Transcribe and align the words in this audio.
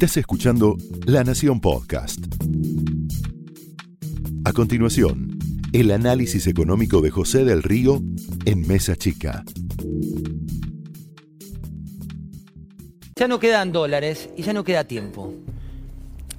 Estás 0.00 0.18
escuchando 0.18 0.76
La 1.06 1.24
Nación 1.24 1.60
Podcast. 1.60 2.20
A 4.44 4.52
continuación, 4.52 5.36
el 5.72 5.90
análisis 5.90 6.46
económico 6.46 7.00
de 7.00 7.10
José 7.10 7.44
del 7.44 7.64
Río 7.64 8.00
en 8.44 8.64
Mesa 8.68 8.94
Chica. 8.94 9.42
Ya 13.16 13.26
no 13.26 13.40
quedan 13.40 13.72
dólares 13.72 14.30
y 14.36 14.42
ya 14.42 14.52
no 14.52 14.62
queda 14.62 14.84
tiempo. 14.84 15.34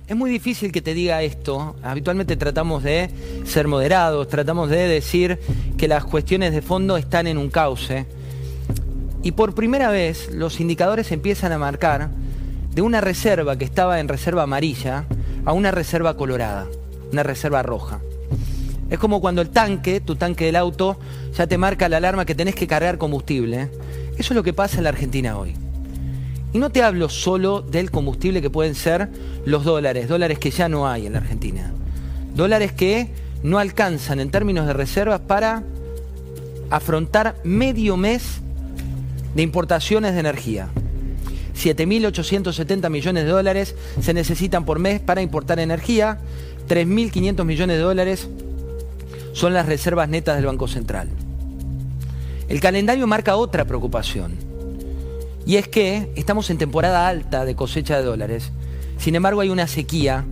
Es 0.07 0.15
muy 0.15 0.31
difícil 0.31 0.71
que 0.71 0.81
te 0.81 0.93
diga 0.93 1.21
esto. 1.21 1.75
Habitualmente 1.83 2.37
tratamos 2.37 2.81
de 2.83 3.09
ser 3.43 3.67
moderados, 3.67 4.29
tratamos 4.29 4.69
de 4.69 4.87
decir 4.87 5.37
que 5.77 5.89
las 5.89 6.05
cuestiones 6.05 6.53
de 6.53 6.61
fondo 6.61 6.95
están 6.95 7.27
en 7.27 7.37
un 7.37 7.49
cauce. 7.49 8.05
Y 9.21 9.33
por 9.33 9.53
primera 9.53 9.91
vez 9.91 10.33
los 10.33 10.61
indicadores 10.61 11.11
empiezan 11.11 11.51
a 11.51 11.57
marcar 11.57 12.09
de 12.73 12.81
una 12.81 13.01
reserva 13.01 13.57
que 13.57 13.65
estaba 13.65 13.99
en 13.99 14.07
reserva 14.07 14.43
amarilla 14.43 15.05
a 15.45 15.53
una 15.53 15.71
reserva 15.71 16.15
colorada, 16.15 16.67
una 17.11 17.23
reserva 17.23 17.63
roja. 17.63 17.99
Es 18.89 18.97
como 18.97 19.21
cuando 19.21 19.41
el 19.41 19.49
tanque, 19.49 19.99
tu 19.99 20.15
tanque 20.15 20.45
del 20.45 20.55
auto, 20.55 20.97
ya 21.35 21.47
te 21.47 21.57
marca 21.57 21.89
la 21.89 21.97
alarma 21.97 22.25
que 22.25 22.35
tenés 22.35 22.55
que 22.55 22.67
cargar 22.67 22.97
combustible. 22.97 23.69
Eso 24.17 24.33
es 24.33 24.35
lo 24.35 24.43
que 24.43 24.53
pasa 24.53 24.77
en 24.77 24.83
la 24.83 24.89
Argentina 24.89 25.37
hoy. 25.37 25.55
Y 26.51 26.57
no 26.57 26.71
te 26.71 26.81
hablo 26.81 27.09
solo 27.09 27.61
del 27.61 27.91
combustible 27.91 28.41
que 28.41 28.49
pueden 28.49 28.73
ser 28.73 29.09
los 29.45 29.63
dólares, 29.63 30.07
dólares 30.07 30.39
que 30.39 30.49
ya 30.49 30.67
no 30.67 30.87
hay 30.87 31.05
en 31.05 31.13
la 31.13 31.19
Argentina. 31.19 31.71
Dólares 32.35 32.71
que 32.71 33.09
no 33.43 33.59
alcanzan 33.59 34.19
en 34.19 34.31
términos 34.31 34.65
de 34.65 34.73
reservas 34.73 35.21
para 35.21 35.63
afrontar 36.71 37.35
medio 37.43 37.97
mes 37.97 38.41
de 39.35 39.43
importaciones 39.43 40.13
de 40.13 40.19
energía. 40.19 40.69
7.870 41.59 42.89
millones 42.89 43.25
de 43.25 43.29
dólares 43.29 43.75
se 44.01 44.13
necesitan 44.13 44.65
por 44.65 44.79
mes 44.79 44.99
para 44.99 45.21
importar 45.21 45.59
energía, 45.59 46.19
3.500 46.67 47.43
millones 47.45 47.77
de 47.77 47.83
dólares 47.83 48.29
son 49.33 49.53
las 49.53 49.65
reservas 49.65 50.09
netas 50.09 50.37
del 50.37 50.45
Banco 50.45 50.67
Central. 50.67 51.09
El 52.47 52.59
calendario 52.61 53.05
marca 53.07 53.35
otra 53.35 53.65
preocupación 53.65 54.35
y 55.45 55.57
es 55.57 55.67
que 55.67 56.11
estamos 56.15 56.49
en 56.49 56.57
temporada 56.57 57.07
alta 57.07 57.45
de 57.45 57.55
cosecha 57.55 57.97
de 57.97 58.03
dólares. 58.03 58.51
Sin 58.97 59.15
embargo, 59.15 59.41
hay 59.41 59.49
una 59.49 59.67
sequía 59.67 60.25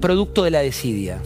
producto 0.00 0.44
de 0.44 0.50
la 0.50 0.60
desidia. 0.60 1.18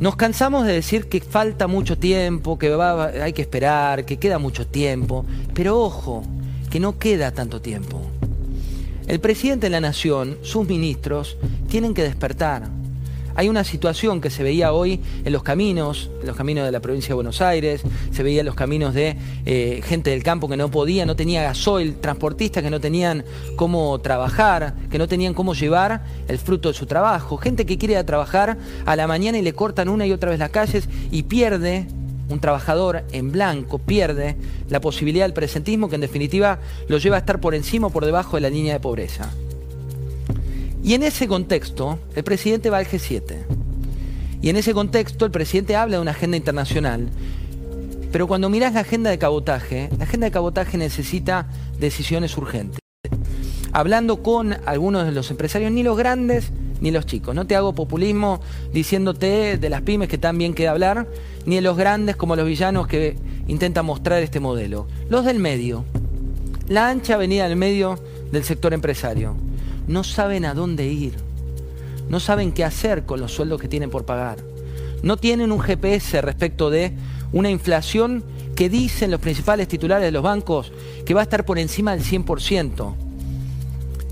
Nos 0.00 0.16
cansamos 0.16 0.64
de 0.64 0.74
decir 0.74 1.08
que 1.08 1.20
falta 1.20 1.66
mucho 1.66 1.98
tiempo, 1.98 2.58
que 2.58 2.72
hay 2.72 3.32
que 3.32 3.42
esperar, 3.42 4.04
que 4.04 4.18
queda 4.18 4.38
mucho 4.38 4.66
tiempo, 4.66 5.26
pero 5.54 5.80
ojo, 5.80 6.22
que 6.70 6.80
no 6.80 6.98
queda 6.98 7.32
tanto 7.32 7.60
tiempo. 7.60 8.02
El 9.06 9.20
presidente 9.20 9.66
de 9.66 9.70
la 9.70 9.80
nación, 9.80 10.36
sus 10.42 10.68
ministros, 10.68 11.38
tienen 11.68 11.94
que 11.94 12.02
despertar. 12.02 12.68
Hay 13.38 13.48
una 13.48 13.62
situación 13.62 14.20
que 14.20 14.30
se 14.30 14.42
veía 14.42 14.72
hoy 14.72 15.00
en 15.24 15.32
los 15.32 15.44
caminos, 15.44 16.10
en 16.20 16.26
los 16.26 16.36
caminos 16.36 16.66
de 16.66 16.72
la 16.72 16.80
provincia 16.80 17.10
de 17.10 17.14
Buenos 17.14 17.40
Aires, 17.40 17.82
se 18.10 18.22
veía 18.24 18.40
en 18.40 18.46
los 18.46 18.56
caminos 18.56 18.94
de 18.94 19.16
eh, 19.46 19.80
gente 19.84 20.10
del 20.10 20.24
campo 20.24 20.48
que 20.48 20.56
no 20.56 20.70
podía, 20.72 21.06
no 21.06 21.14
tenía 21.14 21.44
gasoil, 21.44 21.94
transportistas 21.94 22.64
que 22.64 22.68
no 22.68 22.80
tenían 22.80 23.24
cómo 23.54 23.96
trabajar, 24.00 24.74
que 24.90 24.98
no 24.98 25.06
tenían 25.06 25.34
cómo 25.34 25.54
llevar 25.54 26.02
el 26.26 26.36
fruto 26.36 26.68
de 26.68 26.74
su 26.74 26.86
trabajo, 26.86 27.36
gente 27.36 27.64
que 27.64 27.78
quiere 27.78 27.94
ir 27.94 27.98
a 27.98 28.04
trabajar 28.04 28.58
a 28.84 28.96
la 28.96 29.06
mañana 29.06 29.38
y 29.38 29.42
le 29.42 29.52
cortan 29.52 29.88
una 29.88 30.04
y 30.04 30.12
otra 30.12 30.30
vez 30.30 30.40
las 30.40 30.50
calles 30.50 30.88
y 31.12 31.22
pierde 31.22 31.86
un 32.28 32.40
trabajador 32.40 33.04
en 33.12 33.32
blanco 33.32 33.78
pierde 33.78 34.36
la 34.68 34.80
posibilidad 34.80 35.24
del 35.24 35.32
presentismo 35.32 35.88
que 35.88 35.94
en 35.94 36.02
definitiva 36.02 36.58
lo 36.88 36.98
lleva 36.98 37.16
a 37.16 37.20
estar 37.20 37.40
por 37.40 37.54
encima 37.54 37.88
o 37.88 37.90
por 37.90 38.04
debajo 38.04 38.36
de 38.36 38.42
la 38.42 38.50
línea 38.50 38.74
de 38.74 38.80
pobreza. 38.80 39.30
Y 40.82 40.94
en 40.94 41.02
ese 41.02 41.26
contexto, 41.26 41.98
el 42.14 42.24
presidente 42.24 42.70
va 42.70 42.78
al 42.78 42.86
G7. 42.86 43.36
Y 44.40 44.50
en 44.50 44.56
ese 44.56 44.72
contexto, 44.72 45.24
el 45.24 45.30
presidente 45.30 45.76
habla 45.76 45.96
de 45.96 46.02
una 46.02 46.12
agenda 46.12 46.36
internacional. 46.36 47.08
Pero 48.12 48.26
cuando 48.26 48.48
miras 48.48 48.72
la 48.72 48.80
agenda 48.80 49.10
de 49.10 49.18
cabotaje, 49.18 49.90
la 49.98 50.04
agenda 50.04 50.26
de 50.26 50.30
cabotaje 50.30 50.78
necesita 50.78 51.48
decisiones 51.78 52.36
urgentes. 52.36 52.80
Hablando 53.72 54.22
con 54.22 54.56
algunos 54.64 55.04
de 55.04 55.12
los 55.12 55.30
empresarios, 55.30 55.72
ni 55.72 55.82
los 55.82 55.98
grandes 55.98 56.50
ni 56.80 56.90
los 56.90 57.06
chicos. 57.06 57.34
No 57.34 57.46
te 57.46 57.56
hago 57.56 57.74
populismo 57.74 58.40
diciéndote 58.72 59.58
de 59.58 59.70
las 59.70 59.82
pymes 59.82 60.08
que 60.08 60.18
también 60.18 60.54
queda 60.54 60.70
hablar, 60.70 61.06
ni 61.46 61.56
de 61.56 61.62
los 61.62 61.76
grandes 61.76 62.16
como 62.16 62.36
los 62.36 62.46
villanos 62.46 62.86
que 62.86 63.16
intentan 63.46 63.86
mostrar 63.86 64.22
este 64.22 64.40
modelo. 64.40 64.86
Los 65.08 65.24
del 65.24 65.38
medio. 65.38 65.84
La 66.68 66.88
ancha 66.90 67.14
avenida 67.14 67.48
del 67.48 67.56
medio 67.56 67.98
del 68.30 68.44
sector 68.44 68.74
empresario 68.74 69.34
no 69.86 70.04
saben 70.04 70.44
a 70.44 70.52
dónde 70.52 70.86
ir, 70.86 71.14
no 72.10 72.20
saben 72.20 72.52
qué 72.52 72.62
hacer 72.62 73.06
con 73.06 73.20
los 73.20 73.32
sueldos 73.32 73.60
que 73.60 73.68
tienen 73.68 73.88
por 73.88 74.04
pagar, 74.04 74.36
no 75.02 75.16
tienen 75.16 75.50
un 75.50 75.60
GPS 75.60 76.20
respecto 76.20 76.68
de 76.68 76.92
una 77.32 77.50
inflación 77.50 78.22
que 78.54 78.68
dicen 78.68 79.10
los 79.10 79.20
principales 79.20 79.68
titulares 79.68 80.04
de 80.04 80.12
los 80.12 80.22
bancos 80.22 80.72
que 81.06 81.14
va 81.14 81.20
a 81.20 81.22
estar 81.22 81.46
por 81.46 81.58
encima 81.58 81.96
del 81.96 82.04
100%. 82.04 83.07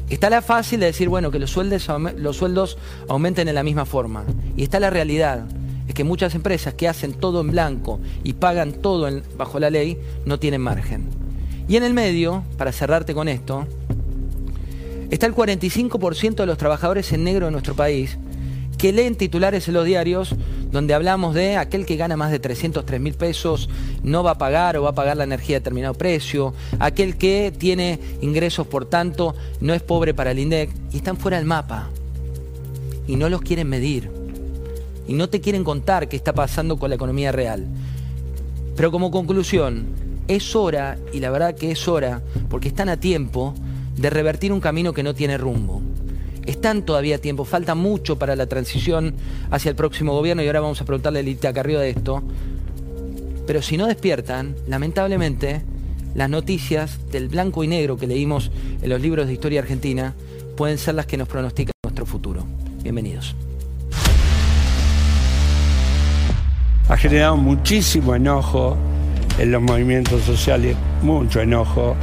Está 0.09 0.31
la 0.31 0.41
fácil 0.41 0.81
de 0.81 0.87
decir, 0.87 1.09
bueno, 1.09 1.31
que 1.31 1.39
los 1.39 1.51
sueldos, 1.51 1.89
los 2.17 2.37
sueldos 2.37 2.79
aumenten 3.09 3.49
en 3.49 3.57
la 3.57 3.65
misma 3.65 3.85
forma. 3.85 4.25
Y 4.57 4.63
está 4.63 4.79
la 4.79 4.91
realidad, 4.91 5.47
es 5.89 5.95
que 5.95 6.05
muchas 6.05 6.35
empresas 6.35 6.75
que 6.75 6.87
hacen 6.87 7.13
todo 7.13 7.41
en 7.41 7.51
blanco 7.51 7.99
y 8.23 8.35
pagan 8.35 8.73
todo 8.73 9.11
bajo 9.37 9.59
la 9.59 9.71
ley 9.71 9.99
no 10.25 10.39
tienen 10.39 10.61
margen. 10.61 11.09
Y 11.69 11.77
en 11.77 11.83
el 11.83 11.93
medio, 11.93 12.45
para 12.57 12.71
cerrarte 12.71 13.15
con 13.15 13.27
esto, 13.27 13.67
está 15.11 15.27
el 15.27 15.35
45% 15.35 16.37
de 16.37 16.47
los 16.47 16.59
trabajadores 16.59 17.13
en 17.13 17.25
negro 17.25 17.47
de 17.47 17.53
nuestro 17.53 17.75
país 17.75 18.17
que 18.79 18.93
leen 18.93 19.17
titulares 19.17 19.69
en 19.69 19.75
los 19.75 19.85
diarios 19.85 20.35
donde 20.71 20.95
hablamos 20.95 21.35
de 21.35 21.57
aquel 21.57 21.87
que 21.87 21.97
gana 21.97 22.17
más 22.17 22.31
de 22.31 22.39
303 22.39 23.01
mil 23.01 23.15
pesos 23.15 23.69
no 24.03 24.23
va 24.23 24.33
a 24.33 24.39
pagar 24.39 24.77
o 24.77 24.83
va 24.83 24.91
a 24.91 24.95
pagar 24.95 25.17
la 25.17 25.25
energía 25.25 25.57
a 25.57 25.61
determinado 25.61 25.95
precio, 25.95 26.55
aquel 26.79 27.17
que 27.17 27.53
tiene 27.57 27.99
ingresos 28.21 28.67
por 28.67 28.85
tanto 28.85 29.35
no 29.61 29.75
es 29.75 29.83
pobre 29.83 30.13
para 30.13 30.33
el 30.33 30.39
INDEC 30.39 30.71
y 30.93 30.99
están 30.99 31.17
fuera 31.17 31.39
del 31.39 31.47
mapa 31.47 31.89
y 33.07 33.17
no 33.17 33.29
los 33.29 33.41
quieren 33.41 33.69
medir 33.69 34.11
y 35.09 35.15
no 35.15 35.29
te 35.29 35.41
quieren 35.41 35.65
contar 35.65 36.09
qué 36.09 36.17
está 36.17 36.33
pasando 36.33 36.79
con 36.79 36.91
la 36.91 36.97
economía 36.97 37.33
real. 37.33 37.67
Pero 38.77 38.91
como 38.91 39.11
conclusión, 39.11 39.87
es 40.29 40.57
hora, 40.57 40.99
y 41.13 41.21
la 41.21 41.31
verdad 41.31 41.55
que 41.55 41.71
es 41.71 41.89
hora, 41.89 42.23
porque 42.49 42.69
están 42.69 42.89
a 42.89 42.99
tiempo, 42.99 43.55
de 43.97 44.11
revertir 44.11 44.53
un 44.53 44.61
camino 44.61 44.93
que 44.93 45.03
no 45.03 45.15
tiene 45.15 45.39
rumbo. 45.39 45.81
Están 46.47 46.83
todavía 46.83 47.17
a 47.17 47.19
tiempo, 47.19 47.45
falta 47.45 47.75
mucho 47.75 48.19
para 48.19 48.37
la 48.37 48.47
transición 48.47 49.15
hacia 49.51 49.71
el 49.71 49.75
próximo 49.75 50.13
gobierno 50.13 50.45
y 50.45 50.47
ahora 50.47 50.61
vamos 50.61 50.81
a 50.81 50.85
preguntarle 50.85 51.19
a 51.19 51.23
Lita 51.23 51.53
Carrillo 51.53 51.81
de 51.81 51.91
esto. 51.91 52.23
Pero 53.47 53.63
si 53.63 53.77
no 53.77 53.87
despiertan, 53.87 54.55
lamentablemente, 54.69 55.63
las 56.15 56.31
noticias 56.31 57.11
del 57.11 57.29
blanco 57.29 57.65
y 57.65 57.69
negro 57.69 57.97
que 57.97 58.07
leímos 58.07 58.53
en 58.81 58.89
los 58.89 59.01
libros 59.01 59.27
de 59.27 59.33
historia 59.33 59.61
argentina 59.61 60.15
pueden 60.57 60.79
ser 60.79 60.95
las 60.95 61.07
que 61.07 61.17
nos 61.17 61.29
pronostican 61.29 61.73
nuestro 61.85 62.07
futuro. 62.07 62.47
Bienvenidos. 62.83 63.35
Ha 66.89 66.97
generado 66.97 67.37
muchísimo 67.37 68.15
enojo 68.15 68.77
en 69.41 69.51
los 69.51 69.61
movimientos 69.61 70.23
sociales, 70.23 70.77
mucho 71.03 71.41
enojo 71.41 71.97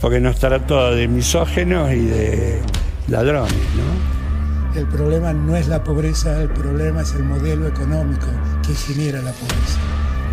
porque 0.00 0.20
nos 0.20 0.38
trata 0.38 0.92
de 0.92 1.08
misógenos 1.08 1.92
y 1.92 2.04
de 2.04 2.60
ladrones, 3.10 3.52
¿no? 3.76 4.78
El 4.78 4.86
problema 4.86 5.32
no 5.32 5.56
es 5.56 5.66
la 5.66 5.82
pobreza, 5.82 6.40
el 6.40 6.48
problema 6.48 7.02
es 7.02 7.12
el 7.14 7.24
modelo 7.24 7.66
económico 7.66 8.28
que 8.64 8.74
genera 8.74 9.20
la 9.20 9.32
pobreza. 9.32 9.78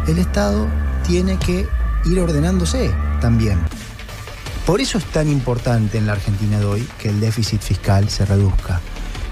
El 0.08 0.20
Estado 0.20 0.68
tiene 1.06 1.38
que 1.40 1.68
ir 2.06 2.20
ordenándose 2.20 2.92
también. 3.20 3.58
Por 4.66 4.80
eso 4.80 5.00
es 5.00 5.06
tan 5.06 5.28
importante 5.28 5.98
en 5.98 6.06
la 6.06 6.14
Argentina 6.14 6.60
de 6.60 6.66
hoy 6.66 6.88
que 7.00 7.10
el 7.10 7.20
déficit 7.20 7.62
fiscal 7.62 8.10
se 8.10 8.26
reduzca. 8.26 8.80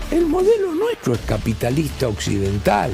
El 0.09 0.25
modelo 0.25 0.73
nuestro 0.73 1.13
es 1.13 1.19
capitalista 1.21 2.07
occidental, 2.07 2.91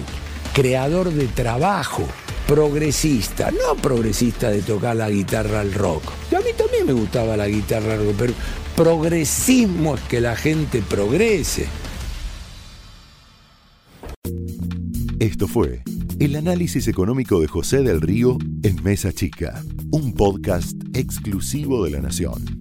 creador 0.53 1.11
de 1.11 1.27
trabajo 1.27 2.07
progresista, 2.47 3.51
no 3.51 3.75
progresista 3.81 4.49
de 4.49 4.61
tocar 4.61 4.95
la 4.95 5.09
guitarra 5.09 5.61
al 5.61 5.73
rock. 5.73 6.03
a 6.35 6.39
mí 6.39 6.51
también 6.57 6.85
me 6.85 6.93
gustaba 6.93 7.38
la 7.38 7.47
guitarra 7.47 7.93
al 7.93 8.05
rock, 8.05 8.15
pero 8.17 8.33
progresismo 8.75 9.95
es 9.95 10.01
que 10.01 10.21
la 10.21 10.35
gente 10.35 10.81
progrese. 10.81 11.67
Esto 15.19 15.47
fue 15.47 15.83
el 16.19 16.35
análisis 16.35 16.88
económico 16.88 17.39
de 17.39 17.47
José 17.47 17.81
del 17.81 17.99
Río 17.99 18.38
en 18.63 18.83
Mesa 18.83 19.11
Chica, 19.11 19.63
un 19.91 20.13
podcast 20.13 20.77
exclusivo 20.93 21.83
de 21.83 21.91
la 21.91 22.01
Nación. 22.01 22.60